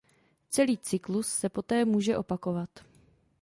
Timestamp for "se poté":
1.27-1.85